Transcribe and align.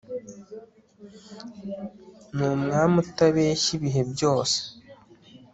ni 2.35 2.43
umwami 2.51 2.95
utabeshya 3.05 3.69
ibihe 3.77 4.01
byose 4.11 4.57